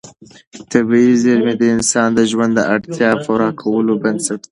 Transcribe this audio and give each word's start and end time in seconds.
طبیعي 0.71 1.13
زېرمې 1.23 1.53
د 1.57 1.63
انساني 1.75 2.23
ژوند 2.31 2.51
د 2.55 2.59
اړتیاوو 2.73 3.23
پوره 3.25 3.49
کولو 3.61 3.93
بنسټ 4.03 4.39
دي. 4.45 4.49